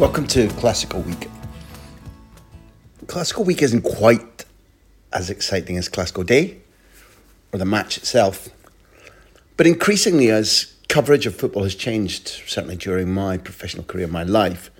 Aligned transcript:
Welcome 0.00 0.28
to 0.28 0.48
Clásico 0.48 1.04
Week. 1.04 1.28
Clásico 3.04 3.44
Week 3.44 3.60
isn't 3.60 3.82
quite 3.82 4.46
as 5.12 5.28
exciting 5.28 5.76
as 5.76 5.90
Clásico 5.90 6.24
Day 6.24 6.56
or 7.52 7.58
the 7.58 7.66
match 7.66 7.98
itself, 7.98 8.48
but 9.58 9.66
increasingly 9.66 10.30
as 10.30 10.74
coverage 10.88 11.26
of 11.26 11.36
football 11.36 11.64
has 11.64 11.74
changed, 11.74 12.28
certainly 12.46 12.76
during 12.76 13.12
my 13.12 13.36
professional 13.36 13.84
career, 13.84 14.06
my 14.06 14.22
life, 14.22 14.70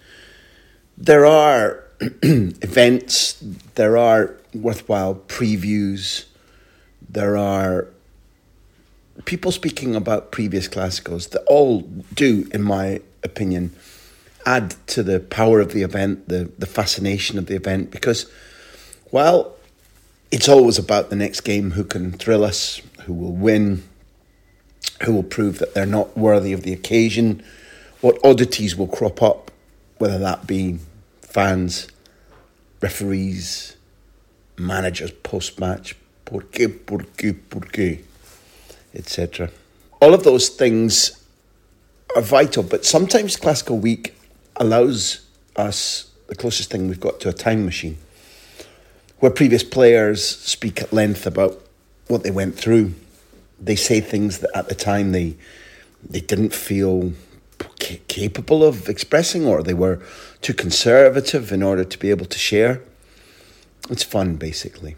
there 0.96 1.27
are 1.27 1.84
events, 2.00 3.44
there 3.74 3.98
are 3.98 4.34
worthwhile 4.55 5.16
previews, 5.28 6.24
there 7.10 7.36
are 7.36 7.88
people 9.27 9.52
speaking 9.52 9.94
about 9.94 10.32
previous 10.32 10.66
Clásicos 10.66 11.28
that 11.28 11.42
all 11.42 11.82
do, 12.14 12.48
in 12.55 12.62
my 12.62 13.02
opinion, 13.22 13.77
add 14.50 14.74
to 14.88 15.02
the 15.02 15.20
power 15.20 15.60
of 15.60 15.72
the 15.72 15.82
event, 15.82 16.28
the, 16.28 16.50
the 16.58 16.66
fascination 16.66 17.38
of 17.38 17.46
the 17.46 17.54
event, 17.54 17.90
because 17.90 18.30
while 19.10 19.54
it's 20.32 20.48
always 20.48 20.78
about 20.78 21.08
the 21.08 21.16
next 21.16 21.42
game, 21.42 21.72
who 21.72 21.84
can 21.84 22.12
thrill 22.12 22.44
us, 22.44 22.80
who 23.04 23.12
will 23.12 23.32
win, 23.32 23.84
who 25.02 25.14
will 25.14 25.22
prove 25.22 25.58
that 25.60 25.74
they're 25.74 25.86
not 25.86 26.16
worthy 26.16 26.52
of 26.52 26.62
the 26.62 26.72
occasion, 26.72 27.42
what 28.00 28.18
oddities 28.24 28.74
will 28.76 28.88
crop 28.88 29.22
up, 29.22 29.50
whether 29.98 30.18
that 30.18 30.46
be 30.46 30.78
fans, 31.22 31.86
referees, 32.80 33.76
managers 34.58 35.12
post 35.22 35.60
match, 35.60 35.94
por 36.24 36.42
qué, 36.42 36.68
por 36.86 37.00
qué, 37.16 37.38
por 37.50 37.62
qué, 37.62 38.00
etc. 38.94 39.50
All 40.00 40.12
of 40.12 40.24
those 40.24 40.48
things 40.48 41.24
are 42.16 42.22
vital, 42.22 42.64
but 42.64 42.84
sometimes 42.84 43.36
Clásico 43.36 43.78
Week 43.80 44.14
allows 44.61 45.27
us 45.56 46.11
the 46.28 46.36
closest 46.36 46.70
thing 46.70 46.86
we've 46.86 47.00
got 47.00 47.19
to 47.20 47.28
a 47.28 47.33
time 47.33 47.64
machine, 47.64 47.98
where 49.19 49.33
previous 49.33 49.64
players 49.64 50.25
speak 50.25 50.80
at 50.80 50.92
length 50.92 51.27
about 51.27 51.61
what 52.06 52.22
they 52.22 52.30
went 52.30 52.56
through. 52.56 52.94
They 53.61 53.77
say 53.77 54.00
things 54.00 54.39
that 54.39 54.50
at 54.55 54.69
the 54.69 54.75
time 54.75 55.12
they 55.12 55.36
they 56.08 56.20
didn't 56.20 56.55
feel 56.55 57.12
capable 58.08 58.64
of 58.64 58.89
expressing, 58.89 59.46
or 59.46 59.62
they 59.62 59.74
were 59.74 60.01
too 60.40 60.55
conservative 60.55 61.52
in 61.52 61.63
order 61.63 61.84
to 61.84 61.98
be 61.98 62.11
able 62.11 62.27
to 62.27 62.39
share. 62.39 62.80
It's 63.90 64.02
fun, 64.02 64.36
basically. 64.36 64.96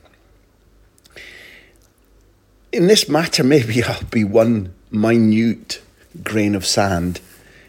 In 2.73 2.87
this 2.87 3.09
matter, 3.09 3.43
maybe 3.55 3.83
I'll 3.83 4.05
be 4.05 4.25
one 4.25 4.75
minute 4.91 5.83
grain 6.23 6.55
of 6.55 6.67
sand 6.67 7.21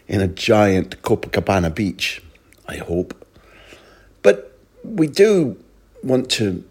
in 0.08 0.20
a 0.20 0.28
giant 0.28 1.02
Copacabana 1.02 1.74
beach, 1.74 2.22
I 2.66 2.76
hope. 2.76 3.26
But 4.22 4.56
we 4.82 5.06
do 5.06 5.56
want 6.02 6.30
to 6.32 6.64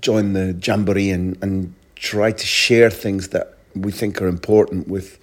join 0.00 0.32
the 0.32 0.52
jamboree 0.62 1.10
and, 1.10 1.36
and 1.42 1.74
try 1.96 2.32
to 2.32 2.46
share 2.46 2.90
things 2.90 3.28
that 3.28 3.54
we 3.74 3.92
think 3.92 4.20
are 4.22 4.28
important 4.28 4.88
with 4.88 5.18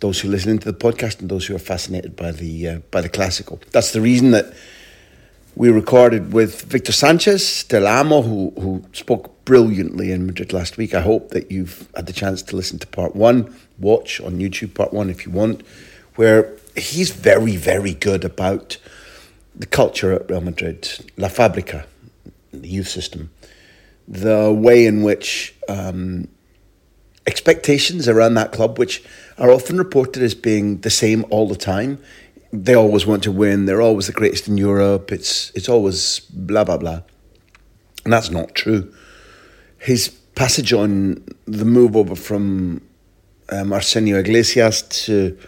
those 0.00 0.20
who 0.20 0.28
listen 0.28 0.58
to 0.58 0.72
the 0.72 0.78
podcast 0.78 1.20
and 1.20 1.30
those 1.30 1.46
who 1.46 1.54
are 1.54 1.58
fascinated 1.60 2.16
by 2.16 2.32
the 2.32 2.68
uh, 2.68 2.78
by 2.90 3.00
the 3.00 3.08
Clásico. 3.08 3.60
That's 3.70 3.92
the 3.92 4.00
reason 4.00 4.30
that 4.30 4.52
we 5.54 5.68
recorded 5.68 6.32
with 6.32 6.62
Victor 6.62 6.92
Sanchez 6.92 7.64
Del 7.64 7.86
Amo, 7.86 8.22
who 8.22 8.52
who 8.58 8.82
spoke 8.92 9.44
brilliantly 9.44 10.12
in 10.12 10.26
Madrid 10.26 10.52
last 10.52 10.78
week. 10.78 10.94
I 10.94 11.02
hope 11.02 11.30
that 11.30 11.50
you've 11.50 11.88
had 11.94 12.06
the 12.06 12.12
chance 12.12 12.42
to 12.42 12.56
listen 12.56 12.78
to 12.78 12.86
part 12.86 13.14
one. 13.14 13.54
Watch 13.78 14.20
on 14.20 14.38
YouTube 14.38 14.74
part 14.74 14.92
one 14.92 15.10
if 15.10 15.26
you 15.26 15.32
want, 15.32 15.62
where 16.16 16.56
he's 16.76 17.10
very, 17.10 17.56
very 17.56 17.94
good 17.94 18.24
about 18.24 18.76
the 19.54 19.66
culture 19.66 20.12
at 20.12 20.30
Real 20.30 20.40
Madrid, 20.40 20.88
La 21.16 21.28
Fabrica, 21.28 21.86
the 22.52 22.68
youth 22.68 22.88
system, 22.88 23.30
the 24.08 24.52
way 24.52 24.86
in 24.86 25.02
which 25.02 25.54
um, 25.68 26.28
expectations 27.26 28.08
around 28.08 28.34
that 28.34 28.52
club, 28.52 28.78
which 28.78 29.04
are 29.38 29.50
often 29.50 29.78
reported 29.78 30.22
as 30.22 30.34
being 30.34 30.80
the 30.80 30.90
same 30.90 31.24
all 31.30 31.46
the 31.48 31.56
time, 31.56 31.98
they 32.52 32.74
always 32.74 33.06
want 33.06 33.22
to 33.22 33.32
win. 33.32 33.66
They're 33.66 33.82
always 33.82 34.06
the 34.06 34.12
greatest 34.12 34.48
in 34.48 34.58
Europe. 34.58 35.12
It's 35.12 35.52
it's 35.54 35.68
always 35.68 36.20
blah 36.30 36.64
blah 36.64 36.78
blah, 36.78 37.02
and 38.04 38.12
that's 38.12 38.30
not 38.30 38.54
true. 38.54 38.92
His 39.78 40.08
passage 40.34 40.72
on 40.72 41.24
the 41.46 41.64
move 41.64 41.96
over 41.96 42.16
from 42.16 42.80
um, 43.50 43.72
Arsenio 43.72 44.18
Iglesias 44.18 44.82
to 45.04 45.38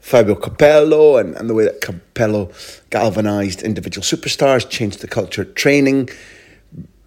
Fabio 0.00 0.34
Capello 0.34 1.20
and, 1.20 1.36
and 1.36 1.48
the 1.48 1.54
way 1.54 1.64
that 1.64 1.80
Capello 1.80 2.50
galvanised 2.90 3.62
individual 3.62 4.02
superstars, 4.02 4.68
changed 4.68 5.00
the 5.00 5.08
culture 5.08 5.42
of 5.42 5.54
training, 5.54 6.08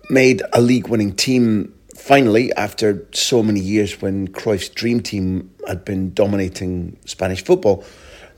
made 0.10 0.42
a 0.54 0.62
league 0.62 0.88
winning 0.88 1.14
team 1.14 1.74
finally 1.96 2.54
after 2.54 3.06
so 3.12 3.42
many 3.44 3.60
years 3.60 4.02
when 4.02 4.28
Cruyff's 4.28 4.70
dream 4.70 5.02
team 5.02 5.54
had 5.68 5.84
been 5.84 6.14
dominating 6.14 6.98
Spanish 7.06 7.44
football. 7.44 7.84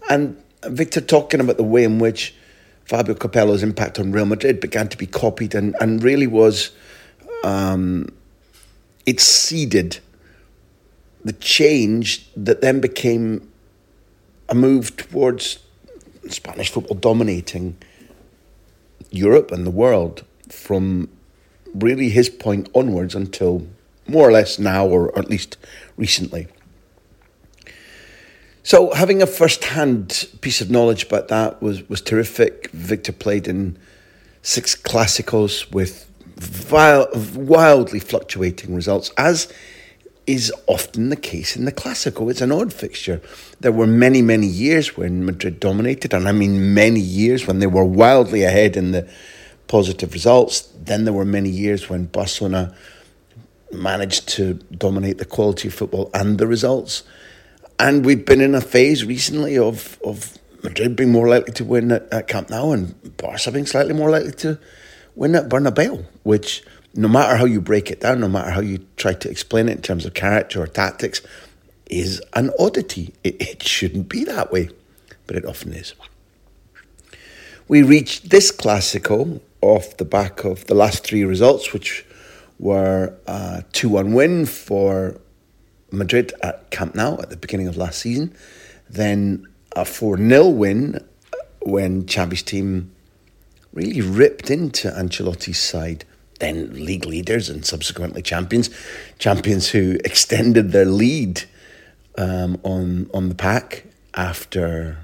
And 0.09 0.41
Victor 0.65 1.01
talking 1.01 1.39
about 1.39 1.57
the 1.57 1.63
way 1.63 1.83
in 1.83 1.99
which 1.99 2.33
Fabio 2.85 3.15
Capello's 3.15 3.63
impact 3.63 3.99
on 3.99 4.11
Real 4.11 4.25
Madrid 4.25 4.59
began 4.59 4.87
to 4.89 4.97
be 4.97 5.07
copied 5.07 5.55
and, 5.55 5.75
and 5.79 6.03
really 6.03 6.27
was 6.27 6.71
um, 7.43 8.07
it 9.05 9.19
seeded 9.19 9.99
the 11.23 11.33
change 11.33 12.29
that 12.35 12.61
then 12.61 12.79
became 12.79 13.51
a 14.49 14.55
move 14.55 14.95
towards 14.97 15.59
Spanish 16.29 16.69
football 16.69 16.97
dominating 16.97 17.77
Europe 19.11 19.51
and 19.51 19.65
the 19.65 19.71
world 19.71 20.23
from 20.49 21.09
really 21.73 22.09
his 22.09 22.29
point 22.29 22.69
onwards 22.73 23.15
until 23.15 23.67
more 24.07 24.27
or 24.27 24.31
less 24.31 24.59
now, 24.59 24.85
or 24.87 25.17
at 25.17 25.29
least 25.29 25.57
recently. 25.97 26.47
So 28.63 28.93
having 28.93 29.21
a 29.21 29.27
first-hand 29.27 30.27
piece 30.41 30.61
of 30.61 30.71
knowledge 30.71 31.03
about 31.03 31.27
that 31.27 31.61
was 31.61 31.87
was 31.89 32.01
terrific. 32.01 32.69
Victor 32.71 33.11
played 33.11 33.47
in 33.47 33.77
six 34.41 34.75
Clásicos 34.75 35.71
with 35.71 36.09
wildly 37.35 37.99
fluctuating 37.99 38.75
results, 38.75 39.11
as 39.17 39.51
is 40.27 40.51
often 40.67 41.09
the 41.09 41.15
case 41.15 41.55
in 41.55 41.65
the 41.65 41.71
Clásico. 41.71 42.29
It's 42.29 42.41
an 42.41 42.51
odd 42.51 42.73
fixture. 42.73 43.21
There 43.59 43.71
were 43.71 43.87
many, 43.87 44.21
many 44.21 44.47
years 44.47 44.97
when 44.97 45.25
Madrid 45.25 45.59
dominated, 45.59 46.13
and 46.13 46.27
I 46.27 46.31
mean 46.31 46.73
many 46.73 46.99
years 46.99 47.45
when 47.45 47.59
they 47.59 47.67
were 47.67 47.85
wildly 47.85 48.43
ahead 48.43 48.75
in 48.75 48.91
the 48.91 49.07
positive 49.67 50.13
results. 50.13 50.61
Then 50.79 51.05
there 51.05 51.13
were 51.13 51.25
many 51.25 51.49
years 51.49 51.89
when 51.89 52.05
Barcelona 52.05 52.75
managed 53.71 54.27
to 54.29 54.55
dominate 54.77 55.17
the 55.17 55.25
quality 55.25 55.67
of 55.67 55.73
football 55.73 56.09
and 56.13 56.37
the 56.37 56.47
results. 56.47 57.03
And 57.77 58.05
we've 58.05 58.25
been 58.25 58.41
in 58.41 58.55
a 58.55 58.61
phase 58.61 59.03
recently 59.03 59.57
of, 59.57 59.99
of 60.03 60.37
Madrid 60.63 60.95
being 60.95 61.11
more 61.11 61.27
likely 61.27 61.53
to 61.53 61.65
win 61.65 61.91
at, 61.91 62.11
at 62.11 62.27
Camp 62.27 62.49
Nou 62.49 62.71
and 62.71 63.17
Barca 63.17 63.51
being 63.51 63.65
slightly 63.65 63.93
more 63.93 64.09
likely 64.09 64.31
to 64.31 64.57
win 65.15 65.35
at 65.35 65.49
Bernabeu, 65.49 66.05
which 66.23 66.63
no 66.95 67.07
matter 67.07 67.35
how 67.35 67.45
you 67.45 67.61
break 67.61 67.91
it 67.91 67.99
down, 67.99 68.21
no 68.21 68.29
matter 68.29 68.51
how 68.51 68.61
you 68.61 68.85
try 68.97 69.13
to 69.13 69.29
explain 69.29 69.69
it 69.69 69.73
in 69.73 69.81
terms 69.81 70.05
of 70.05 70.13
character 70.13 70.61
or 70.61 70.67
tactics, 70.67 71.21
is 71.87 72.21
an 72.33 72.51
oddity. 72.57 73.13
It, 73.23 73.41
it 73.41 73.63
shouldn't 73.63 74.09
be 74.09 74.23
that 74.23 74.51
way, 74.51 74.69
but 75.27 75.35
it 75.35 75.45
often 75.45 75.73
is. 75.73 75.93
We 77.67 77.83
reached 77.83 78.29
this 78.29 78.51
Clásico, 78.51 79.41
off 79.65 79.97
the 79.97 80.05
back 80.05 80.43
of 80.43 80.67
the 80.67 80.75
last 80.75 81.03
three 81.03 81.23
results, 81.23 81.73
which 81.73 82.05
were 82.59 83.13
a 83.25 83.63
2 83.73 83.89
1 83.89 84.13
win 84.13 84.45
for 84.45 85.19
Madrid 85.91 86.33
at 86.43 86.69
Camp 86.69 86.93
Nou 86.93 87.17
at 87.19 87.29
the 87.31 87.37
beginning 87.37 87.67
of 87.67 87.75
last 87.75 87.99
season, 87.99 88.35
then 88.89 89.47
a 89.75 89.83
4 89.83 90.17
0 90.17 90.49
win 90.49 91.03
when 91.61 92.05
Xavi's 92.05 92.43
team 92.43 92.91
really 93.73 94.01
ripped 94.01 94.51
into 94.51 94.89
Ancelotti's 94.89 95.59
side. 95.59 96.05
Then 96.39 96.85
league 96.85 97.05
leaders 97.05 97.49
and 97.49 97.65
subsequently 97.65 98.21
champions, 98.21 98.69
champions 99.19 99.69
who 99.69 99.97
extended 100.05 100.71
their 100.71 100.85
lead 100.85 101.43
um, 102.17 102.59
on 102.63 103.09
on 103.13 103.29
the 103.29 103.35
pack 103.35 103.85
after 104.13 104.97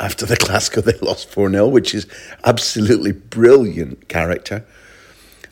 after 0.00 0.26
the 0.26 0.36
Clásico 0.44 0.82
they 0.82 0.98
lost 0.98 1.28
4 1.28 1.50
0, 1.50 1.68
which 1.68 1.94
is 1.94 2.06
absolutely 2.44 3.12
brilliant 3.12 4.08
character. 4.08 4.64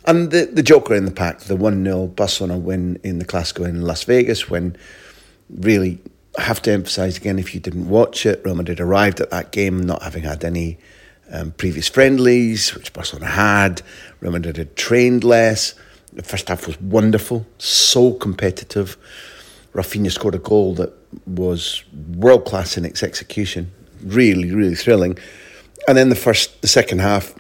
And 0.04 0.30
the, 0.30 0.46
the 0.46 0.62
joker 0.62 0.94
in 0.94 1.04
the 1.04 1.10
pack, 1.10 1.40
the 1.40 1.56
1 1.56 1.84
0 1.84 2.06
Barcelona 2.08 2.58
win 2.58 2.98
in 3.04 3.18
the 3.18 3.24
Clásico 3.24 3.68
in 3.68 3.82
Las 3.82 4.04
Vegas, 4.04 4.48
when 4.48 4.76
really, 5.50 5.98
I 6.38 6.42
have 6.42 6.62
to 6.62 6.72
emphasise 6.72 7.18
again, 7.18 7.38
if 7.38 7.54
you 7.54 7.60
didn't 7.60 7.88
watch 7.88 8.24
it, 8.24 8.40
Real 8.44 8.54
Madrid 8.54 8.80
arrived 8.80 9.20
at 9.20 9.30
that 9.30 9.52
game 9.52 9.82
not 9.82 10.02
having 10.02 10.22
had 10.22 10.44
any 10.44 10.78
um, 11.30 11.52
previous 11.52 11.88
friendlies, 11.88 12.74
which 12.74 12.92
Barcelona 12.92 13.26
had. 13.30 13.82
Real 14.20 14.32
Madrid 14.32 14.56
had 14.56 14.76
trained 14.76 15.24
less. 15.24 15.74
The 16.12 16.22
first 16.22 16.48
half 16.48 16.66
was 16.66 16.80
wonderful, 16.80 17.46
so 17.58 18.12
competitive. 18.14 18.96
Rafinha 19.74 20.10
scored 20.10 20.34
a 20.34 20.38
goal 20.38 20.74
that 20.74 20.92
was 21.26 21.84
world 22.16 22.44
class 22.44 22.76
in 22.76 22.84
its 22.84 23.02
execution, 23.02 23.70
really, 24.02 24.52
really 24.52 24.74
thrilling. 24.74 25.18
And 25.86 25.96
then 25.96 26.08
the 26.08 26.16
first, 26.16 26.60
the 26.62 26.68
second 26.68 27.00
half 27.00 27.34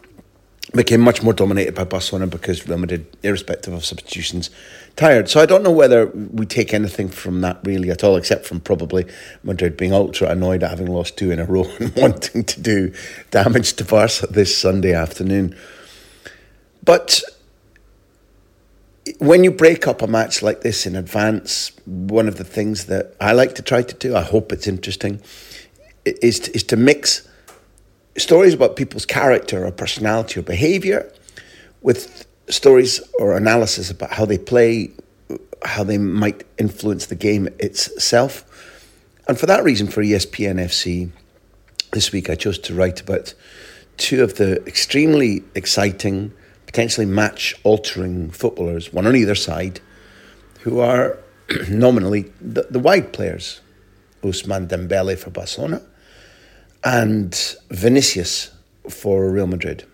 became 0.74 1.00
much 1.00 1.22
more 1.22 1.32
dominated 1.32 1.74
by 1.74 1.84
Barcelona 1.84 2.26
because 2.26 2.66
Real 2.68 2.78
Madrid, 2.78 3.06
irrespective 3.22 3.72
of 3.72 3.84
substitutions, 3.84 4.50
tired. 4.96 5.28
So 5.28 5.40
I 5.40 5.46
don't 5.46 5.62
know 5.62 5.72
whether 5.72 6.06
we 6.06 6.44
take 6.44 6.74
anything 6.74 7.08
from 7.08 7.40
that 7.40 7.60
really 7.64 7.90
at 7.90 8.04
all, 8.04 8.16
except 8.16 8.44
from 8.44 8.60
probably 8.60 9.06
Madrid 9.42 9.76
being 9.76 9.92
ultra 9.92 10.28
annoyed 10.28 10.62
at 10.62 10.70
having 10.70 10.88
lost 10.88 11.16
two 11.16 11.30
in 11.30 11.38
a 11.38 11.44
row 11.44 11.64
and 11.80 11.94
wanting 11.96 12.44
to 12.44 12.60
do 12.60 12.92
damage 13.30 13.74
to 13.74 13.84
Barca 13.84 14.26
this 14.26 14.56
Sunday 14.56 14.92
afternoon. 14.92 15.56
But 16.84 17.22
when 19.18 19.44
you 19.44 19.50
break 19.50 19.86
up 19.86 20.02
a 20.02 20.06
match 20.06 20.42
like 20.42 20.60
this 20.60 20.86
in 20.86 20.96
advance, 20.96 21.72
one 21.86 22.28
of 22.28 22.36
the 22.36 22.44
things 22.44 22.86
that 22.86 23.14
I 23.20 23.32
like 23.32 23.54
to 23.54 23.62
try 23.62 23.82
to 23.82 23.94
do, 23.94 24.14
I 24.14 24.22
hope 24.22 24.52
it's 24.52 24.66
interesting, 24.66 25.20
is 26.04 26.40
to, 26.40 26.54
is 26.54 26.62
to 26.64 26.76
mix 26.76 27.27
stories 28.18 28.54
about 28.54 28.76
people's 28.76 29.06
character 29.06 29.66
or 29.66 29.70
personality 29.70 30.40
or 30.40 30.42
behavior 30.42 31.10
with 31.82 32.26
stories 32.48 33.00
or 33.18 33.36
analysis 33.36 33.90
about 33.90 34.12
how 34.12 34.24
they 34.24 34.38
play, 34.38 34.90
how 35.64 35.84
they 35.84 35.98
might 35.98 36.44
influence 36.58 37.06
the 37.06 37.14
game 37.14 37.48
itself. 37.58 38.44
And 39.26 39.38
for 39.38 39.46
that 39.46 39.62
reason, 39.62 39.86
for 39.86 40.02
ESPN 40.02 40.56
FC, 40.56 41.10
this 41.92 42.12
week 42.12 42.30
I 42.30 42.34
chose 42.34 42.58
to 42.60 42.74
write 42.74 43.00
about 43.00 43.34
two 43.96 44.22
of 44.22 44.36
the 44.36 44.64
extremely 44.66 45.42
exciting 45.54 46.32
potentially 46.66 47.06
match 47.06 47.54
altering 47.64 48.30
footballers, 48.30 48.92
one 48.92 49.06
on 49.06 49.16
either 49.16 49.34
side, 49.34 49.80
who 50.60 50.80
are 50.80 51.18
nominally 51.68 52.30
the, 52.40 52.66
the 52.70 52.78
wide 52.78 53.12
players. 53.12 53.60
Ousmane 54.22 54.66
Dembele 54.66 55.16
for 55.16 55.30
Barcelona 55.30 55.80
and 56.84 57.56
Vinicius 57.70 58.50
for 58.88 59.30
Real 59.30 59.46
Madrid. 59.46 59.84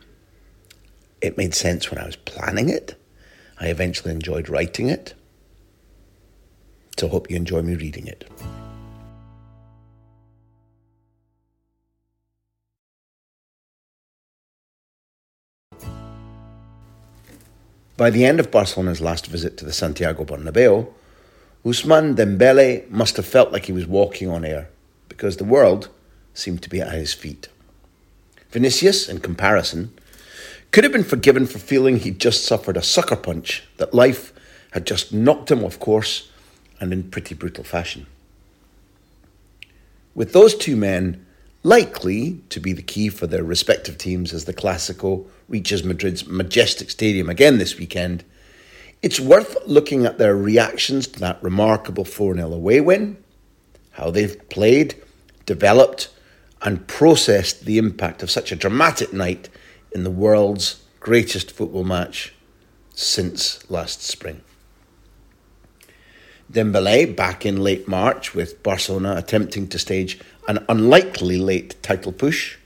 It 1.20 1.38
made 1.38 1.54
sense 1.54 1.90
when 1.90 1.98
I 1.98 2.06
was 2.06 2.16
planning 2.16 2.68
it. 2.68 2.94
I 3.58 3.68
eventually 3.68 4.12
enjoyed 4.12 4.48
writing 4.48 4.88
it. 4.88 5.14
So 6.98 7.08
hope 7.08 7.30
you 7.30 7.36
enjoy 7.36 7.62
me 7.62 7.74
reading 7.74 8.06
it. 8.06 8.28
By 17.96 18.10
the 18.10 18.24
end 18.24 18.40
of 18.40 18.50
Barcelona's 18.50 19.00
last 19.00 19.28
visit 19.28 19.56
to 19.58 19.64
the 19.64 19.72
Santiago 19.72 20.24
Bernabeu, 20.24 20.88
Ousmane 21.64 22.16
Dembele 22.16 22.90
must 22.90 23.16
have 23.16 23.26
felt 23.26 23.52
like 23.52 23.66
he 23.66 23.72
was 23.72 23.86
walking 23.86 24.28
on 24.28 24.44
air 24.44 24.68
because 25.08 25.36
the 25.36 25.44
world 25.44 25.88
seemed 26.34 26.62
to 26.62 26.68
be 26.68 26.80
at 26.80 26.92
his 26.92 27.14
feet. 27.14 27.48
Vinicius, 28.50 29.08
in 29.08 29.20
comparison, 29.20 29.92
could 30.70 30.84
have 30.84 30.92
been 30.92 31.04
forgiven 31.04 31.46
for 31.46 31.58
feeling 31.58 31.96
he'd 31.98 32.18
just 32.18 32.44
suffered 32.44 32.76
a 32.76 32.82
sucker 32.82 33.16
punch, 33.16 33.62
that 33.78 33.94
life 33.94 34.32
had 34.72 34.86
just 34.86 35.12
knocked 35.12 35.50
him 35.50 35.64
off 35.64 35.78
course 35.78 36.30
and 36.80 36.92
in 36.92 37.10
pretty 37.10 37.34
brutal 37.34 37.64
fashion. 37.64 38.06
With 40.14 40.32
those 40.32 40.54
two 40.54 40.76
men 40.76 41.24
likely 41.62 42.40
to 42.50 42.60
be 42.60 42.72
the 42.72 42.82
key 42.82 43.08
for 43.08 43.26
their 43.26 43.42
respective 43.42 43.98
teams 43.98 44.32
as 44.32 44.44
the 44.44 44.54
Clásico 44.54 45.26
reaches 45.48 45.82
Madrid's 45.82 46.26
majestic 46.26 46.90
stadium 46.90 47.28
again 47.28 47.58
this 47.58 47.78
weekend, 47.78 48.24
it's 49.02 49.20
worth 49.20 49.56
looking 49.66 50.06
at 50.06 50.18
their 50.18 50.36
reactions 50.36 51.06
to 51.08 51.20
that 51.20 51.42
remarkable 51.42 52.04
4 52.04 52.34
0 52.34 52.52
away 52.52 52.80
win, 52.80 53.16
how 53.92 54.10
they've 54.10 54.48
played, 54.48 54.94
developed, 55.46 56.08
and 56.64 56.88
processed 56.88 57.66
the 57.66 57.76
impact 57.76 58.22
of 58.22 58.30
such 58.30 58.50
a 58.50 58.56
dramatic 58.56 59.12
night 59.12 59.50
in 59.92 60.02
the 60.02 60.10
world's 60.10 60.82
greatest 60.98 61.52
football 61.52 61.84
match 61.84 62.32
since 62.94 63.70
last 63.70 64.02
spring. 64.02 64.40
Dembele 66.50 67.14
back 67.14 67.44
in 67.44 67.62
late 67.62 67.86
March 67.86 68.34
with 68.34 68.62
Barcelona 68.62 69.14
attempting 69.16 69.68
to 69.68 69.78
stage 69.78 70.18
an 70.48 70.64
unlikely 70.68 71.36
late 71.36 71.80
title 71.82 72.12
push 72.12 72.56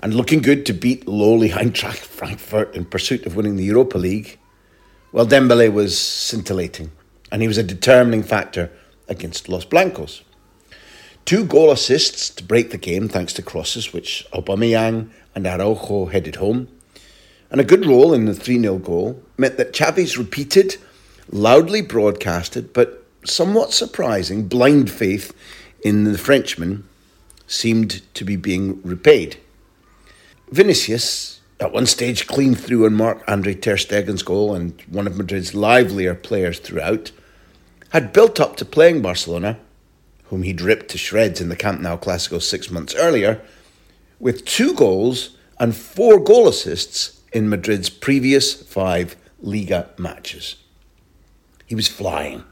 and 0.00 0.14
looking 0.14 0.40
good 0.40 0.64
to 0.66 0.72
beat 0.72 1.06
lowly 1.06 1.50
Eintracht 1.50 1.98
Frankfurt 1.98 2.74
in 2.74 2.84
pursuit 2.84 3.26
of 3.26 3.36
winning 3.36 3.56
the 3.56 3.64
Europa 3.64 3.98
League. 3.98 4.38
Well, 5.12 5.26
Dembele 5.26 5.72
was 5.72 5.98
scintillating 5.98 6.92
and 7.30 7.42
he 7.42 7.48
was 7.48 7.58
a 7.58 7.62
determining 7.62 8.22
factor 8.22 8.70
against 9.08 9.48
Los 9.48 9.64
Blancos. 9.64 10.22
Two 11.24 11.44
goal 11.44 11.70
assists 11.70 12.28
to 12.30 12.44
break 12.44 12.70
the 12.70 12.78
game 12.78 13.08
thanks 13.08 13.32
to 13.34 13.42
crosses 13.42 13.92
which 13.92 14.26
Aubameyang 14.32 15.10
and 15.34 15.46
Araujo 15.46 16.06
headed 16.06 16.36
home. 16.36 16.68
And 17.50 17.60
a 17.60 17.64
good 17.64 17.86
role 17.86 18.12
in 18.12 18.26
the 18.26 18.34
3 18.34 18.60
0 18.60 18.78
goal 18.78 19.22
meant 19.36 19.56
that 19.56 19.72
Xavi's 19.72 20.18
repeated, 20.18 20.76
loudly 21.30 21.82
broadcasted, 21.82 22.72
but 22.72 23.04
somewhat 23.24 23.72
surprising 23.72 24.46
blind 24.48 24.90
faith 24.90 25.34
in 25.82 26.04
the 26.04 26.18
Frenchman 26.18 26.84
seemed 27.46 28.02
to 28.14 28.24
be 28.24 28.36
being 28.36 28.80
repaid. 28.82 29.36
Vinicius, 30.50 31.40
at 31.58 31.72
one 31.72 31.86
stage, 31.86 32.26
clean 32.26 32.54
through 32.54 32.86
on 32.86 32.94
Marc 32.94 33.22
Andre 33.28 33.54
Ter 33.54 33.76
Stegen's 33.76 34.22
goal 34.22 34.54
and 34.54 34.80
one 34.88 35.06
of 35.06 35.16
Madrid's 35.16 35.54
livelier 35.54 36.14
players 36.14 36.58
throughout, 36.58 37.12
had 37.90 38.12
built 38.12 38.40
up 38.40 38.56
to 38.56 38.64
playing 38.64 39.02
Barcelona 39.02 39.58
whom 40.30 40.44
he'd 40.44 40.60
ripped 40.60 40.88
to 40.88 40.96
shreds 40.96 41.40
in 41.40 41.48
the 41.48 41.56
Camp 41.56 41.80
Nou 41.80 41.96
Clásico 41.96 42.40
six 42.40 42.70
months 42.70 42.94
earlier, 42.94 43.42
with 44.20 44.44
two 44.44 44.72
goals 44.74 45.36
and 45.58 45.74
four 45.74 46.20
goal 46.20 46.46
assists 46.46 47.20
in 47.32 47.48
Madrid's 47.48 47.90
previous 47.90 48.54
five 48.54 49.16
Liga 49.40 49.90
matches. 49.98 50.54
He 51.66 51.74
was 51.74 51.88
flying. 51.88 52.44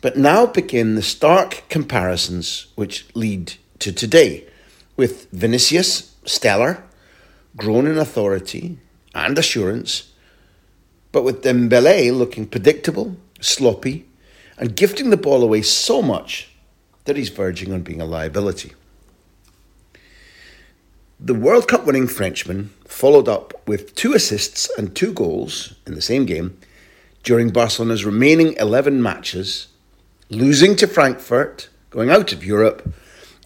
But 0.00 0.16
now 0.16 0.46
begin 0.46 0.94
the 0.94 1.02
stark 1.02 1.64
comparisons 1.68 2.68
which 2.76 3.06
lead 3.14 3.54
to 3.80 3.92
today, 3.92 4.46
with 4.96 5.28
Vinicius 5.30 6.14
stellar, 6.24 6.84
grown 7.56 7.88
in 7.88 7.98
authority 7.98 8.78
and 9.12 9.36
assurance, 9.36 10.12
but 11.10 11.24
with 11.24 11.42
Dembele 11.42 12.16
looking 12.16 12.46
predictable, 12.46 13.16
sloppy, 13.40 14.06
and 14.60 14.76
gifting 14.76 15.08
the 15.08 15.16
ball 15.16 15.42
away 15.42 15.62
so 15.62 16.02
much 16.02 16.50
that 17.06 17.16
he's 17.16 17.30
verging 17.30 17.72
on 17.72 17.80
being 17.80 18.00
a 18.00 18.04
liability. 18.04 18.74
The 21.18 21.34
World 21.34 21.66
Cup 21.66 21.86
winning 21.86 22.06
Frenchman 22.06 22.70
followed 22.86 23.26
up 23.26 23.66
with 23.66 23.94
two 23.94 24.12
assists 24.12 24.70
and 24.78 24.94
two 24.94 25.12
goals 25.12 25.74
in 25.86 25.94
the 25.94 26.02
same 26.02 26.26
game 26.26 26.58
during 27.22 27.50
Barcelona's 27.50 28.04
remaining 28.04 28.54
11 28.58 29.02
matches, 29.02 29.68
losing 30.28 30.76
to 30.76 30.86
Frankfurt, 30.86 31.68
going 31.88 32.10
out 32.10 32.32
of 32.32 32.44
Europe, 32.44 32.92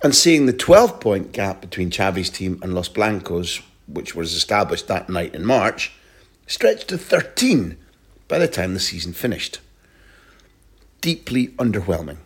and 0.02 0.14
seeing 0.14 0.47
the 0.47 0.52
12 0.52 1.00
point 1.00 1.33
gap 1.33 1.61
between 1.61 1.90
Xavi's 1.90 2.30
team 2.30 2.59
and 2.62 2.75
Los 2.75 2.88
Blancos, 2.88 3.61
which 3.87 4.14
was 4.14 4.35
established 4.35 4.88
that 4.88 5.09
night 5.09 5.35
in 5.35 5.44
March, 5.44 5.92
stretch 6.47 6.85
to 6.87 6.99
13 6.99 7.76
by 8.26 8.38
the 8.38 8.49
time 8.49 8.75
the 8.75 8.80
season 8.80 9.12
finished 9.12 9.61
deeply 11.04 11.49
underwhelming. 11.58 12.16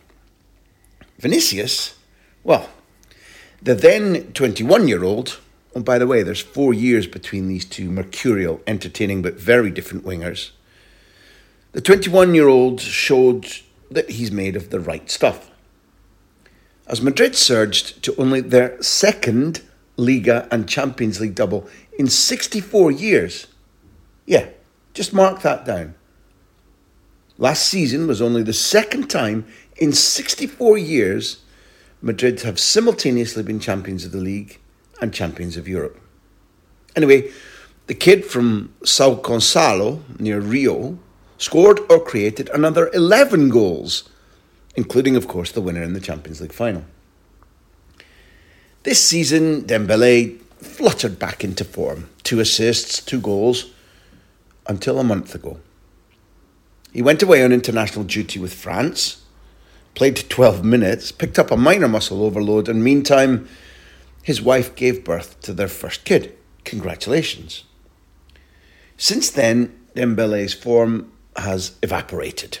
Vinicius, 1.17 1.97
well, 2.45 2.69
the 3.61 3.75
then 3.75 4.31
21 4.31 4.87
year 4.87 5.03
old 5.03 5.39
And 5.75 5.83
by 5.83 5.99
the 5.99 6.07
way, 6.07 6.23
there's 6.23 6.39
four 6.39 6.73
years 6.73 7.07
between 7.07 7.47
these 7.47 7.65
two 7.65 7.91
mercurial, 7.91 8.61
entertaining, 8.65 9.21
but 9.21 9.35
very 9.35 9.69
different 9.69 10.05
wingers. 10.05 10.51
The 11.73 11.81
21 11.81 12.33
year 12.33 12.47
old 12.47 12.79
showed 12.79 13.45
that 13.91 14.11
he's 14.11 14.31
made 14.31 14.55
of 14.55 14.69
the 14.69 14.79
right 14.79 15.11
stuff. 15.11 15.51
As 16.87 17.01
Madrid 17.01 17.35
surged 17.35 18.01
to 18.03 18.15
only 18.15 18.41
their 18.41 18.81
second 18.81 19.61
Liga 19.97 20.47
and 20.51 20.69
Champions 20.69 21.19
League 21.19 21.35
double 21.35 21.67
in 21.99 22.07
64 22.07 22.91
years. 22.91 23.47
Yeah, 24.25 24.47
just 24.93 25.13
mark 25.13 25.41
that 25.41 25.65
down. 25.65 25.95
Last 27.39 27.67
season 27.67 28.05
was 28.05 28.21
only 28.21 28.43
the 28.43 28.53
second 28.53 29.09
time 29.09 29.47
in 29.77 29.93
64 29.93 30.77
years 30.77 31.37
Madrid 32.01 32.41
have 32.41 32.59
simultaneously 32.59 33.43
been 33.43 33.61
champions 33.61 34.03
of 34.03 34.11
the 34.11 34.17
league 34.17 34.59
and 35.01 35.13
champions 35.13 35.55
of 35.55 35.67
Europe. 35.67 35.97
Anyway, 36.97 37.31
the 37.87 37.93
kid 37.93 38.25
from 38.25 38.73
Sao 38.83 39.15
Gonçalo 39.15 40.01
near 40.19 40.41
Rio 40.41 40.99
scored 41.37 41.79
or 41.89 42.03
created 42.03 42.49
another 42.49 42.89
11 42.93 43.49
goals, 43.49 44.09
including, 44.75 45.15
of 45.15 45.29
course, 45.29 45.53
the 45.53 45.61
winner 45.61 45.81
in 45.81 45.93
the 45.93 46.01
Champions 46.01 46.41
League 46.41 46.53
final. 46.53 46.83
This 48.83 49.03
season, 49.03 49.63
Dembele 49.63 50.39
fluttered 50.57 51.17
back 51.17 51.43
into 51.43 51.63
form. 51.63 52.09
Two 52.23 52.41
assists, 52.41 53.01
two 53.01 53.21
goals, 53.21 53.71
until 54.67 54.99
a 54.99 55.03
month 55.03 55.33
ago. 55.35 55.59
He 56.91 57.01
went 57.01 57.21
away 57.21 57.43
on 57.43 57.51
international 57.51 58.05
duty 58.05 58.39
with 58.39 58.53
France, 58.53 59.23
played 59.93 60.29
12 60.29 60.63
minutes, 60.63 61.11
picked 61.11 61.37
up 61.37 61.51
a 61.51 61.57
minor 61.57 61.87
muscle 61.87 62.23
overload, 62.23 62.67
and 62.67 62.83
meantime, 62.83 63.47
his 64.23 64.41
wife 64.41 64.75
gave 64.75 65.03
birth 65.03 65.39
to 65.41 65.53
their 65.53 65.67
first 65.67 66.03
kid. 66.03 66.35
Congratulations. 66.63 67.63
Since 68.97 69.29
then, 69.31 69.79
Dembele's 69.95 70.53
form 70.53 71.11
has 71.35 71.77
evaporated. 71.83 72.59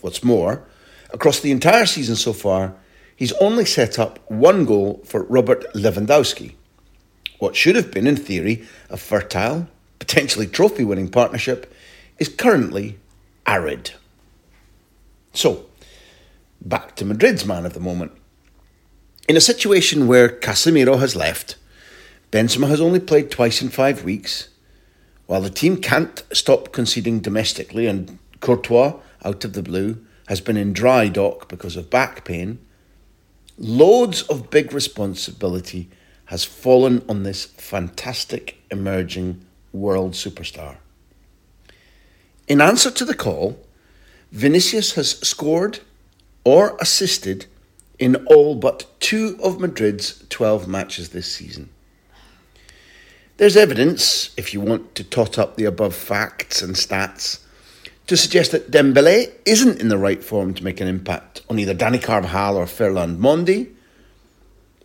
What's 0.00 0.24
more, 0.24 0.64
across 1.10 1.40
the 1.40 1.50
entire 1.50 1.86
season 1.86 2.16
so 2.16 2.32
far, 2.32 2.74
he's 3.16 3.32
only 3.34 3.64
set 3.64 3.98
up 3.98 4.18
one 4.30 4.64
goal 4.64 5.02
for 5.04 5.24
Robert 5.24 5.72
Lewandowski. 5.74 6.54
What 7.40 7.56
should 7.56 7.76
have 7.76 7.90
been, 7.90 8.06
in 8.06 8.16
theory, 8.16 8.66
a 8.88 8.96
fertile, 8.96 9.68
potentially 9.98 10.46
trophy 10.46 10.84
winning 10.84 11.08
partnership 11.08 11.74
is 12.18 12.28
currently 12.28 12.98
arid. 13.50 13.90
So, 15.32 15.66
back 16.60 16.94
to 16.96 17.04
Madrid's 17.04 17.44
man 17.44 17.66
of 17.66 17.74
the 17.74 17.80
moment. 17.80 18.12
In 19.28 19.36
a 19.36 19.40
situation 19.40 20.06
where 20.06 20.28
Casemiro 20.28 21.00
has 21.00 21.16
left, 21.16 21.56
Benzema 22.30 22.68
has 22.68 22.80
only 22.80 23.00
played 23.00 23.28
twice 23.28 23.60
in 23.60 23.68
five 23.68 24.04
weeks, 24.04 24.50
while 25.26 25.40
the 25.40 25.50
team 25.50 25.78
can't 25.78 26.22
stop 26.32 26.70
conceding 26.72 27.18
domestically 27.18 27.86
and 27.88 28.20
Courtois, 28.38 29.00
out 29.24 29.44
of 29.44 29.54
the 29.54 29.64
blue, 29.64 29.98
has 30.28 30.40
been 30.40 30.56
in 30.56 30.72
dry 30.72 31.08
dock 31.08 31.48
because 31.48 31.74
of 31.74 31.90
back 31.90 32.24
pain, 32.24 32.60
loads 33.58 34.22
of 34.22 34.50
big 34.50 34.72
responsibility 34.72 35.90
has 36.26 36.44
fallen 36.44 37.04
on 37.08 37.24
this 37.24 37.46
fantastic 37.46 38.62
emerging 38.70 39.44
world 39.72 40.12
superstar. 40.12 40.76
In 42.50 42.60
answer 42.60 42.90
to 42.90 43.04
the 43.04 43.14
call, 43.14 43.60
Vinicius 44.32 44.94
has 44.94 45.20
scored 45.20 45.78
or 46.42 46.76
assisted 46.80 47.46
in 47.96 48.16
all 48.26 48.56
but 48.56 48.86
two 48.98 49.38
of 49.40 49.60
Madrid's 49.60 50.24
12 50.30 50.66
matches 50.66 51.10
this 51.10 51.32
season. 51.32 51.68
There's 53.36 53.56
evidence, 53.56 54.34
if 54.36 54.52
you 54.52 54.60
want 54.60 54.96
to 54.96 55.04
tot 55.04 55.38
up 55.38 55.54
the 55.54 55.64
above 55.64 55.94
facts 55.94 56.60
and 56.60 56.74
stats, 56.74 57.38
to 58.08 58.16
suggest 58.16 58.50
that 58.50 58.72
Dembele 58.72 59.30
isn't 59.46 59.80
in 59.80 59.86
the 59.86 59.96
right 59.96 60.24
form 60.24 60.52
to 60.54 60.64
make 60.64 60.80
an 60.80 60.88
impact 60.88 61.42
on 61.48 61.60
either 61.60 61.72
Dani 61.72 62.02
Carvajal 62.02 62.56
or 62.56 62.66
Ferland 62.66 63.20
Mendy, 63.20 63.70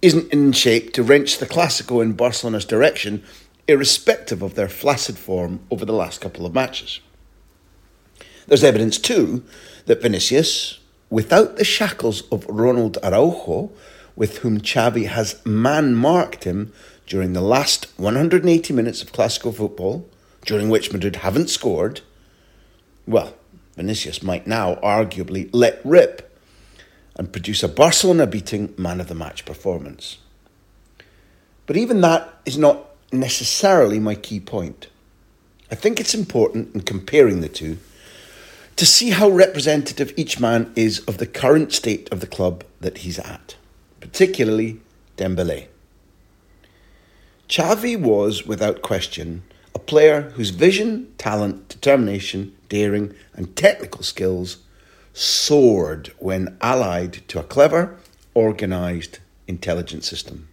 isn't 0.04 0.32
in 0.32 0.52
shape 0.52 0.94
to 0.94 1.02
wrench 1.02 1.40
the 1.40 1.48
Clasico 1.48 2.04
in 2.04 2.14
Barcelona's 2.14 2.64
direction, 2.64 3.24
irrespective 3.68 4.44
of 4.44 4.54
their 4.54 4.70
flaccid 4.70 5.18
form 5.18 5.62
over 5.72 5.84
the 5.84 5.94
last 5.94 6.22
couple 6.22 6.46
of 6.46 6.54
matches. 6.54 7.00
There's 8.48 8.64
evidence, 8.64 8.98
too, 8.98 9.44
that 9.86 10.02
Vinicius, 10.02 10.80
without 11.10 11.58
the 11.58 11.64
shackles 11.64 12.22
of 12.32 12.46
Ronald 12.48 12.98
Araujo, 13.04 13.72
with 14.16 14.40
whom 14.40 14.60
Xavi 14.60 15.08
has 15.08 15.44
man 15.46 15.96
marked 15.96 16.44
him 16.44 16.72
during 17.08 17.34
the 17.34 17.42
last 17.42 17.88
180 17.98 18.74
minutes 18.74 19.02
of 19.02 19.12
Clásico 19.12 19.54
football, 19.54 20.08
during 20.46 20.70
which 20.70 20.94
Madrid 20.94 21.18
haven't 21.18 21.50
scored, 21.50 22.02
well, 23.08 23.34
Vinicius 23.76 24.24
might 24.24 24.48
now 24.48 24.76
arguably 24.76 25.50
let 25.52 25.82
rip 25.84 26.38
and 27.18 27.32
produce 27.32 27.64
a 27.64 27.68
Barcelona 27.68 28.28
beating 28.28 28.74
man 28.78 29.00
of 29.00 29.08
the 29.08 29.16
match 29.16 29.46
performance. 29.46 30.18
But 31.66 31.78
even 31.78 32.02
that 32.02 32.34
is 32.46 32.58
not 32.58 32.90
necessarily 33.12 34.00
my 34.00 34.16
key 34.16 34.40
point. 34.40 34.88
I 35.72 35.76
think 35.76 36.00
it's 36.00 36.14
important 36.14 36.76
in 36.76 36.82
comparing 36.82 37.42
the 37.42 37.50
two 37.50 37.78
to 38.76 38.86
see 38.86 39.12
how 39.12 39.30
representative 39.30 40.14
each 40.18 40.40
man 40.40 40.72
is 40.76 41.00
of 41.00 41.18
the 41.18 41.26
current 41.26 41.72
state 41.72 42.12
of 42.12 42.20
the 42.20 42.28
club 42.28 42.64
that 42.82 43.00
he's 43.00 43.20
at, 43.20 43.56
particularly 44.02 44.82
Dembele. 45.18 45.68
Xavi 47.48 47.98
was, 47.98 48.46
without 48.46 48.82
question, 48.82 49.44
a 49.74 49.80
player 49.80 50.32
whose 50.32 50.50
vision, 50.50 51.14
talent, 51.18 51.70
determination, 51.70 52.54
daring, 52.68 53.14
and 53.34 53.56
technical 53.56 54.04
skills 54.04 54.58
soared 55.14 56.12
when 56.18 56.58
allied 56.60 57.22
to 57.30 57.40
a 57.40 57.44
clever, 57.44 57.98
organised, 58.36 59.20
intelligent 59.48 60.04
system. 60.04 60.50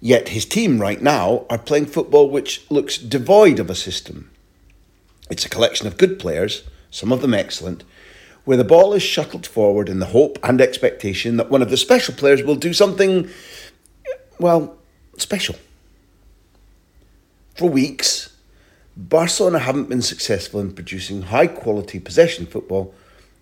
Yet 0.00 0.30
his 0.30 0.46
team 0.46 0.80
right 0.80 1.02
now 1.02 1.44
are 1.50 1.58
playing 1.58 1.86
football 1.86 2.30
which 2.30 2.64
looks 2.70 2.96
devoid 2.96 3.58
of 3.58 3.68
a 3.68 3.74
system 3.74 4.31
it's 5.30 5.44
a 5.44 5.48
collection 5.48 5.86
of 5.86 5.98
good 5.98 6.18
players, 6.18 6.64
some 6.90 7.12
of 7.12 7.20
them 7.20 7.34
excellent, 7.34 7.84
where 8.44 8.56
the 8.56 8.64
ball 8.64 8.92
is 8.92 9.02
shuttled 9.02 9.46
forward 9.46 9.88
in 9.88 10.00
the 10.00 10.06
hope 10.06 10.38
and 10.42 10.60
expectation 10.60 11.36
that 11.36 11.50
one 11.50 11.62
of 11.62 11.70
the 11.70 11.76
special 11.76 12.14
players 12.14 12.42
will 12.42 12.56
do 12.56 12.72
something, 12.72 13.28
well, 14.38 14.76
special. 15.16 15.54
For 17.54 17.68
weeks, 17.68 18.34
Barcelona 18.96 19.60
haven't 19.60 19.88
been 19.88 20.02
successful 20.02 20.60
in 20.60 20.74
producing 20.74 21.22
high 21.22 21.46
quality 21.46 22.00
possession 22.00 22.46
football 22.46 22.94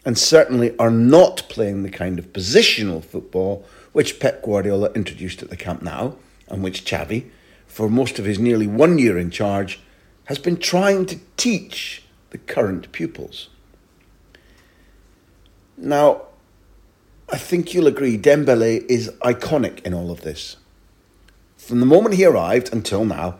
and 0.04 0.16
certainly 0.16 0.76
are 0.78 0.90
not 0.90 1.48
playing 1.48 1.82
the 1.82 1.90
kind 1.90 2.18
of 2.18 2.32
positional 2.32 3.04
football 3.04 3.64
which 3.92 4.20
Pep 4.20 4.42
Guardiola 4.42 4.92
introduced 4.92 5.42
at 5.42 5.50
the 5.50 5.56
Camp 5.56 5.82
Nou 5.82 6.12
and 6.48 6.62
which 6.62 6.84
Xavi, 6.84 7.30
for 7.66 7.88
most 7.88 8.18
of 8.18 8.24
his 8.24 8.38
nearly 8.38 8.66
one 8.66 8.98
year 8.98 9.18
in 9.18 9.30
charge, 9.30 9.80
has 10.30 10.38
been 10.38 10.56
trying 10.56 11.04
to 11.04 11.18
teach 11.36 12.04
the 12.30 12.38
current 12.38 12.92
pupils. 12.92 13.48
Now, 15.76 16.22
I 17.28 17.36
think 17.36 17.74
you'll 17.74 17.88
agree 17.88 18.16
Dembele 18.16 18.88
is 18.88 19.10
iconic 19.24 19.84
in 19.84 19.92
all 19.92 20.12
of 20.12 20.20
this. 20.20 20.56
From 21.56 21.80
the 21.80 21.86
moment 21.86 22.14
he 22.14 22.24
arrived 22.24 22.72
until 22.72 23.04
now, 23.04 23.38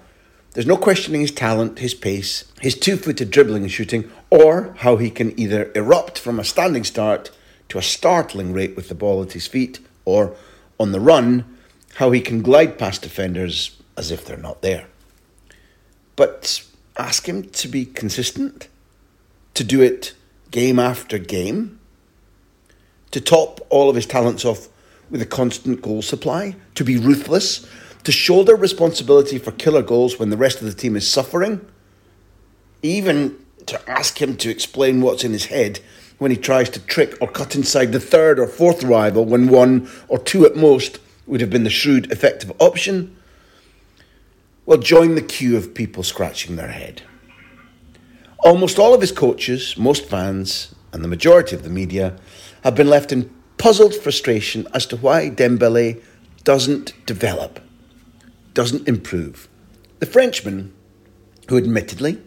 there's 0.54 0.66
no 0.66 0.76
questioning 0.76 1.20
his 1.20 1.30
talent, 1.30 1.78
his 1.78 1.94
pace, 1.94 2.50
his 2.61 2.76
two 2.76 2.97
footed 2.97 3.30
dribbling 3.30 3.62
and 3.62 3.70
shooting, 3.70 4.11
or 4.28 4.75
how 4.78 4.97
he 4.97 5.11
can 5.11 5.38
either 5.38 5.70
erupt 5.76 6.18
from 6.18 6.40
a 6.40 6.44
standing 6.44 6.82
start 6.82 7.30
to 7.68 7.78
a 7.78 7.82
startling 7.82 8.52
rate 8.52 8.75
with 8.75 8.88
the 8.88 8.97
ball 8.97 9.23
at 9.23 9.35
his 9.35 9.47
feet, 9.47 9.78
or 10.04 10.35
on 10.80 10.90
the 10.90 10.99
run, 10.99 11.56
how 11.94 12.11
he 12.11 12.20
can 12.20 12.42
glide 12.42 12.80
past 12.80 13.02
defenders 13.02 13.80
as 13.97 14.11
if 14.11 14.25
they're 14.25 14.37
not 14.37 14.61
there. 14.61 14.88
But 16.16 16.66
ask 16.99 17.28
him 17.28 17.44
to 17.50 17.68
be 17.68 17.85
consistent, 17.85 18.68
to 19.54 19.64
do 19.64 19.80
it 19.80 20.14
game 20.50 20.78
after 20.78 21.18
game, 21.18 21.78
to 23.11 23.20
top 23.20 23.61
all 23.70 23.88
of 23.88 23.97
his 23.97 24.06
talents 24.06 24.44
off 24.44 24.68
with 25.11 25.20
a 25.23 25.26
constant 25.26 25.82
goal 25.82 26.02
supply, 26.02 26.54
to 26.75 26.85
be 26.85 26.97
ruthless, 26.97 27.66
to 28.04 28.12
shoulder 28.12 28.54
responsibility 28.54 29.38
for 29.38 29.52
killer 29.52 29.82
goals 29.82 30.18
when 30.18 30.30
the 30.30 30.37
rest 30.37 30.61
of 30.61 30.66
the 30.66 30.73
team 30.73 30.97
is 30.97 31.09
suffering, 31.09 31.64
even 32.82 33.37
to 33.66 33.90
ask 33.90 34.20
him 34.20 34.37
to 34.37 34.50
explain 34.50 35.00
what's 35.00 35.25
in 35.25 35.32
his 35.32 35.47
head 35.47 35.80
when 36.18 36.30
he 36.30 36.37
tries 36.37 36.68
to 36.70 36.80
trick 36.80 37.16
or 37.20 37.28
cut 37.28 37.54
inside 37.54 37.92
the 37.92 38.00
third 38.00 38.38
or 38.38 38.47
fourth 38.47 38.82
rival 38.82 39.25
when 39.25 39.49
one 39.49 39.88
or 40.09 40.18
two 40.18 40.44
at 40.44 40.56
most 40.56 40.99
would 41.26 41.40
have 41.40 41.50
been 41.50 41.64
the 41.64 41.70
shrewd, 41.70 42.11
effective 42.11 42.52
option 42.61 43.16
well, 44.70 44.78
join 44.78 45.16
the 45.16 45.20
queue 45.20 45.56
of 45.56 45.74
people 45.74 46.04
scratching 46.04 46.54
their 46.54 46.68
head. 46.68 47.02
Almost 48.38 48.78
all 48.78 48.94
of 48.94 49.00
his 49.00 49.10
coaches, 49.10 49.76
most 49.76 50.08
fans, 50.08 50.72
and 50.92 51.02
the 51.02 51.08
majority 51.08 51.56
of 51.56 51.64
the 51.64 51.68
media 51.68 52.16
have 52.62 52.76
been 52.76 52.88
left 52.88 53.10
in 53.10 53.34
puzzled 53.58 53.96
frustration 53.96 54.68
as 54.72 54.86
to 54.86 54.96
why 54.96 55.28
Dembele 55.28 56.00
doesn't 56.44 56.94
develop. 57.04 57.58
doesn't 58.54 58.86
improve. 58.86 59.48
The 59.98 60.06
Frenchman, 60.06 60.72
who 61.48 61.56
admittedly 61.56 62.18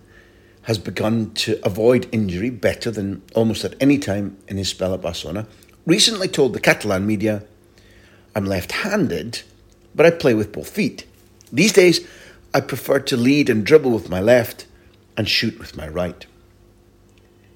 has 0.63 0.77
begun 0.77 1.31
to 1.35 1.65
avoid 1.65 2.09
injury 2.11 2.49
better 2.49 2.91
than 2.91 3.21
almost 3.35 3.63
at 3.63 3.75
any 3.79 3.97
time 3.97 4.35
in 4.49 4.57
his 4.57 4.67
spell 4.67 4.93
at 4.93 5.01
Barcelona, 5.01 5.47
recently 5.85 6.27
told 6.27 6.51
the 6.51 6.59
Catalan 6.59 7.07
media, 7.07 7.45
I'm 8.35 8.45
left 8.45 8.73
handed, 8.73 9.43
but 9.95 10.05
I 10.05 10.09
play 10.09 10.33
with 10.33 10.51
both 10.51 10.69
feet. 10.69 11.05
These 11.53 11.71
days, 11.71 12.05
I 12.53 12.61
prefer 12.61 12.99
to 12.99 13.17
lead 13.17 13.49
and 13.49 13.65
dribble 13.65 13.91
with 13.91 14.09
my 14.09 14.19
left 14.19 14.67
and 15.17 15.27
shoot 15.27 15.57
with 15.57 15.75
my 15.75 15.87
right. 15.87 16.25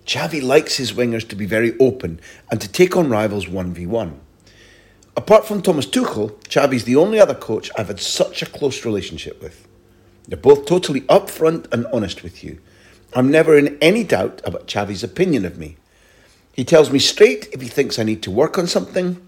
Xavi 0.05 0.41
likes 0.41 0.77
his 0.77 0.93
wingers 0.93 1.27
to 1.29 1.35
be 1.35 1.45
very 1.45 1.77
open 1.79 2.19
and 2.49 2.59
to 2.61 2.67
take 2.67 2.95
on 2.95 3.09
rivals 3.09 3.45
1v1. 3.45 4.17
Apart 5.15 5.45
from 5.45 5.61
Thomas 5.61 5.85
Tuchel, 5.85 6.31
Xavi's 6.43 6.85
the 6.85 6.95
only 6.95 7.19
other 7.19 7.35
coach 7.35 7.69
I've 7.77 7.87
had 7.87 7.99
such 7.99 8.41
a 8.41 8.45
close 8.45 8.85
relationship 8.85 9.41
with. 9.41 9.67
They're 10.27 10.37
both 10.37 10.65
totally 10.65 11.01
upfront 11.01 11.71
and 11.71 11.85
honest 11.93 12.23
with 12.23 12.43
you. 12.43 12.59
I'm 13.13 13.29
never 13.29 13.57
in 13.57 13.77
any 13.81 14.03
doubt 14.03 14.41
about 14.45 14.67
Xavi's 14.67 15.03
opinion 15.03 15.45
of 15.45 15.57
me. 15.57 15.77
He 16.53 16.63
tells 16.63 16.91
me 16.91 16.99
straight 16.99 17.47
if 17.51 17.61
he 17.61 17.67
thinks 17.67 17.99
I 17.99 18.03
need 18.03 18.23
to 18.23 18.31
work 18.31 18.57
on 18.57 18.67
something, 18.67 19.27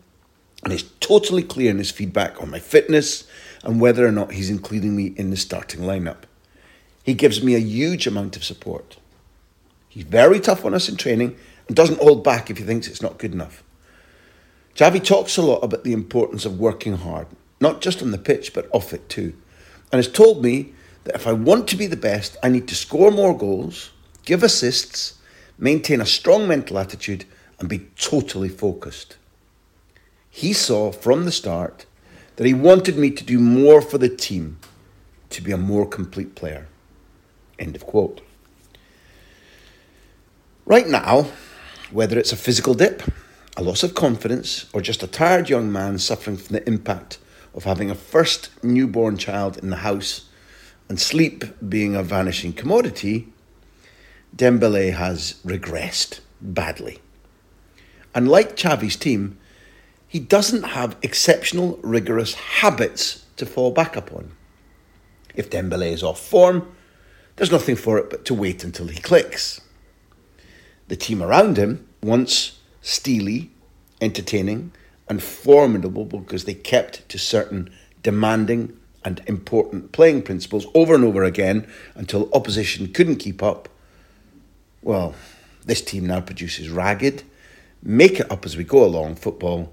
and 0.63 0.73
is 0.73 0.89
totally 0.99 1.43
clear 1.43 1.71
in 1.71 1.77
his 1.77 1.91
feedback 1.91 2.41
on 2.41 2.49
my 2.49 2.59
fitness 2.59 3.25
and 3.63 3.81
whether 3.81 4.05
or 4.05 4.11
not 4.11 4.33
he's 4.33 4.49
including 4.49 4.95
me 4.95 5.13
in 5.17 5.29
the 5.29 5.37
starting 5.37 5.81
lineup. 5.81 6.23
He 7.03 7.13
gives 7.13 7.43
me 7.43 7.55
a 7.55 7.59
huge 7.59 8.07
amount 8.07 8.35
of 8.35 8.43
support. 8.43 8.97
He's 9.87 10.03
very 10.03 10.39
tough 10.39 10.65
on 10.65 10.73
us 10.73 10.87
in 10.87 10.95
training 10.95 11.35
and 11.67 11.75
doesn't 11.75 12.01
hold 12.01 12.23
back 12.23 12.49
if 12.49 12.57
he 12.57 12.63
thinks 12.63 12.87
it's 12.87 13.01
not 13.01 13.17
good 13.17 13.33
enough. 13.33 13.63
Xavi 14.75 15.03
talks 15.03 15.37
a 15.37 15.41
lot 15.41 15.63
about 15.63 15.83
the 15.83 15.93
importance 15.93 16.45
of 16.45 16.59
working 16.59 16.97
hard, 16.97 17.27
not 17.59 17.81
just 17.81 18.01
on 18.01 18.11
the 18.11 18.17
pitch, 18.17 18.53
but 18.53 18.69
off 18.71 18.93
it 18.93 19.09
too, 19.09 19.33
and 19.91 19.99
has 19.99 20.07
told 20.07 20.43
me 20.43 20.73
that 21.03 21.15
if 21.15 21.27
I 21.27 21.33
want 21.33 21.67
to 21.69 21.75
be 21.75 21.87
the 21.87 21.97
best, 21.97 22.37
I 22.43 22.49
need 22.49 22.67
to 22.67 22.75
score 22.75 23.11
more 23.11 23.37
goals, 23.37 23.91
give 24.25 24.43
assists, 24.43 25.15
maintain 25.57 25.99
a 25.99 26.05
strong 26.05 26.47
mental 26.47 26.77
attitude, 26.77 27.25
and 27.59 27.67
be 27.67 27.87
totally 27.97 28.49
focused. 28.49 29.17
He 30.29 30.53
saw 30.53 30.91
from 30.91 31.25
the 31.25 31.31
start 31.31 31.85
that 32.39 32.48
he 32.48 32.53
wanted 32.53 32.98
me 32.98 33.12
to 33.12 33.25
do 33.25 33.38
more 33.38 33.81
for 33.81 33.98
the 33.98 34.08
team 34.08 34.58
to 35.29 35.41
be 35.41 35.51
a 35.51 35.58
more 35.58 35.86
complete 35.86 36.36
player. 36.36 36.69
End 37.60 37.75
of 37.75 37.86
quote. 37.86 38.22
Right 40.65 40.88
now, 40.88 41.27
whether 41.91 42.17
it's 42.17 42.31
a 42.31 42.38
physical 42.38 42.74
dip, 42.74 43.03
a 43.58 43.62
loss 43.62 43.84
of 43.84 43.93
confidence, 43.93 44.67
or 44.72 44.79
just 44.79 45.03
a 45.03 45.08
tired 45.08 45.50
young 45.50 45.69
man 45.69 46.00
suffering 46.00 46.38
from 46.38 46.53
the 46.53 46.65
impact 46.65 47.17
of 47.53 47.65
having 47.65 47.91
a 47.91 47.96
first 47.96 48.51
newborn 48.63 49.17
child 49.17 49.58
in 49.58 49.69
the 49.69 49.84
house 49.84 50.29
and 50.88 50.98
sleep 50.98 51.43
being 51.67 51.93
a 51.93 52.03
vanishing 52.03 52.53
commodity, 52.53 53.27
Dembele 54.34 54.93
has 54.93 55.41
regressed 55.46 56.22
badly. 56.39 57.00
And 58.15 58.29
like 58.29 58.55
Xavi's 58.55 58.96
team, 58.96 59.38
he 60.09 60.19
doesn't 60.19 60.63
have 60.63 60.97
exceptional 61.03 61.79
rigorous 61.83 62.33
habits 62.33 63.25
to 63.37 63.45
fall 63.45 63.69
back 63.69 63.95
upon. 63.95 64.31
If 65.35 65.51
Dembele 65.51 65.91
is 65.91 66.01
off 66.01 66.19
form, 66.19 66.75
there's 67.35 67.51
nothing 67.51 67.75
for 67.75 67.99
it 67.99 68.09
but 68.09 68.25
to 68.25 68.33
wait 68.33 68.63
until 68.63 68.87
he 68.87 68.99
clicks. 68.99 69.61
The 70.87 70.95
team 70.95 71.21
around 71.21 71.57
him, 71.57 71.87
once 72.01 72.59
steely, 72.81 73.51
entertaining, 74.01 74.71
and 75.07 75.21
formidable 75.21 76.05
because 76.05 76.45
they 76.45 76.55
kept 76.55 77.07
to 77.09 77.19
certain 77.19 77.69
demanding 78.01 78.75
and 79.05 79.21
important 79.27 79.91
playing 79.91 80.23
principles 80.23 80.65
over 80.73 80.95
and 80.95 81.03
over 81.03 81.23
again 81.23 81.71
until 81.93 82.31
opposition 82.33 82.91
couldn't 82.91 83.17
keep 83.17 83.43
up. 83.43 83.69
Well, 84.81 85.13
this 85.65 85.81
team 85.81 86.07
now 86.07 86.21
produces 86.21 86.69
ragged, 86.69 87.21
make 87.84 88.19
it 88.19 88.31
up 88.31 88.43
as 88.43 88.57
we 88.57 88.63
go 88.63 88.84
along 88.84 89.15
football, 89.15 89.71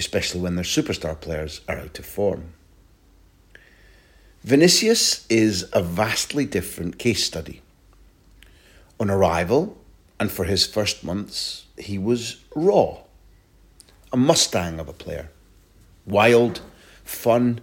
especially 0.00 0.40
when 0.40 0.56
their 0.56 0.64
superstar 0.64 1.20
players 1.20 1.60
are 1.68 1.76
out 1.76 1.98
of 1.98 2.06
form. 2.06 2.54
Vinicius 4.42 5.26
is 5.28 5.68
a 5.74 5.82
vastly 5.82 6.46
different 6.46 6.98
case 6.98 7.22
study. 7.22 7.60
On 8.98 9.10
arrival, 9.10 9.76
and 10.18 10.32
for 10.32 10.44
his 10.44 10.66
first 10.66 11.04
months, 11.04 11.66
he 11.76 11.98
was 11.98 12.42
raw. 12.56 12.96
A 14.10 14.16
Mustang 14.16 14.80
of 14.80 14.88
a 14.88 14.94
player. 14.94 15.28
Wild, 16.06 16.62
fun, 17.04 17.60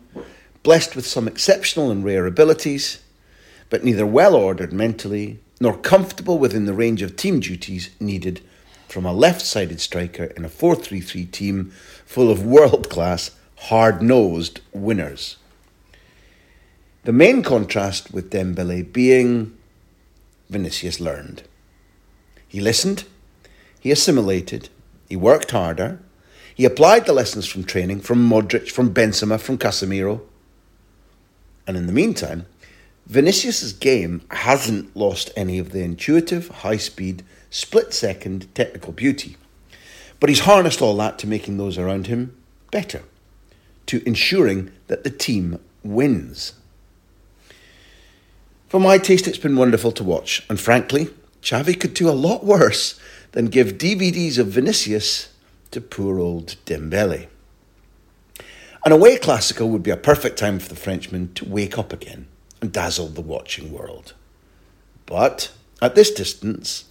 blessed 0.62 0.96
with 0.96 1.08
some 1.08 1.28
exceptional 1.28 1.90
and 1.90 2.06
rare 2.06 2.28
abilities, 2.28 3.00
but 3.72 3.84
neither 3.84 4.06
well 4.06 4.36
ordered 4.36 4.72
mentally 4.72 5.40
nor 5.60 5.76
comfortable 5.76 6.38
within 6.38 6.66
the 6.66 6.74
range 6.74 7.02
of 7.02 7.16
team 7.16 7.40
duties 7.40 7.90
needed 8.00 8.42
from 8.98 9.06
a 9.06 9.14
left 9.14 9.46
sided 9.46 9.80
striker 9.80 10.24
in 10.24 10.44
a 10.44 10.50
4 10.50 10.74
3 10.74 11.02
3 11.02 11.26
team 11.26 11.72
full 12.04 12.32
of 12.32 12.44
world 12.44 12.90
class, 12.90 13.30
hard 13.70 14.02
nosed 14.02 14.60
winners. 14.74 15.38
The 17.04 17.14
main 17.14 17.44
contrast 17.44 18.12
with 18.12 18.32
Dembele 18.32 18.92
being 18.92 19.56
Vinicius 20.50 21.00
learned. 21.00 21.44
He 22.48 22.60
listened, 22.60 23.04
he 23.80 23.92
assimilated, 23.92 24.70
he 25.08 25.16
worked 25.16 25.52
harder, 25.52 26.00
he 26.56 26.66
applied 26.66 27.06
the 27.06 27.14
lessons 27.14 27.46
from 27.46 27.66
training, 27.66 28.00
from 28.00 28.28
Modric, 28.28 28.72
from 28.72 28.96
Benzema, 28.96 29.40
from 29.40 29.60
Casemiro. 29.60 30.22
And 31.68 31.78
in 31.78 31.86
the 31.86 31.94
meantime, 31.94 32.48
Vinicius' 33.08 33.72
game 33.72 34.22
hasn't 34.32 34.94
lost 34.94 35.32
any 35.38 35.60
of 35.60 35.72
the 35.72 35.82
intuitive, 35.82 36.50
high 36.50 36.76
speed, 36.76 37.24
split 37.50 37.94
second 37.94 38.54
technical 38.54 38.92
beauty. 38.92 39.38
But 40.20 40.28
he's 40.28 40.42
harnessed 40.42 40.82
all 40.82 40.98
that 40.98 41.18
to 41.20 41.28
making 41.28 41.56
those 41.56 41.78
around 41.78 42.08
him 42.08 42.36
better, 42.70 43.04
to 43.86 44.06
ensuring 44.06 44.72
that 44.88 45.06
the 45.06 45.10
team 45.10 45.58
wins. 45.84 46.52
For 48.68 48.82
my 48.82 48.98
taste, 48.98 49.26
it's 49.26 49.38
been 49.38 49.56
wonderful 49.56 49.94
to 49.94 50.04
watch, 50.04 50.46
and 50.50 50.60
frankly, 50.60 51.08
Xavi 51.42 51.80
could 51.80 51.94
do 51.94 52.10
a 52.10 52.12
lot 52.12 52.44
worse 52.44 53.00
than 53.32 53.46
give 53.46 53.78
DVDs 53.78 54.38
of 54.38 54.48
Vinicius 54.48 55.30
to 55.72 55.80
poor 55.80 56.20
old 56.20 56.58
Dembele. 56.66 57.28
An 58.86 58.92
away 58.92 59.18
Clásico 59.18 59.66
would 59.66 59.84
be 59.84 59.92
a 59.92 59.98
perfect 59.98 60.38
time 60.38 60.60
for 60.60 60.68
the 60.68 60.76
Frenchman 60.76 61.34
to 61.36 61.48
wake 61.48 61.78
up 61.78 61.94
again 61.94 62.28
and 62.62 62.72
dazzle 62.72 63.08
the 63.10 63.22
watching 63.22 63.72
world. 63.72 64.14
But 65.06 65.52
at 65.82 65.96
this 65.96 66.12
distance, 66.12 66.86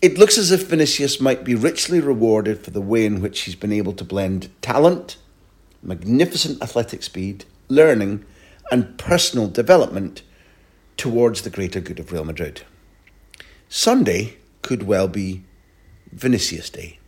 it 0.00 0.18
looks 0.18 0.38
as 0.38 0.50
if 0.50 0.68
Vinicius 0.68 1.20
might 1.20 1.44
be 1.44 1.54
richly 1.54 2.00
rewarded 2.00 2.64
for 2.64 2.70
the 2.70 2.80
way 2.80 3.04
in 3.04 3.20
which 3.20 3.40
he's 3.40 3.54
been 3.54 3.72
able 3.72 3.92
to 3.94 4.04
blend 4.04 4.48
talent, 4.62 5.16
magnificent 5.82 6.62
athletic 6.62 7.02
speed, 7.02 7.44
learning, 7.68 8.24
and 8.72 8.96
personal 8.98 9.48
development 9.48 10.22
towards 10.96 11.42
the 11.42 11.50
greater 11.50 11.80
good 11.80 11.98
of 11.98 12.12
Real 12.12 12.24
Madrid. 12.24 12.62
Sunday 13.68 14.36
could 14.62 14.84
well 14.84 15.08
be 15.08 15.44
Vinicius 16.12 16.70
Day. 16.70 16.99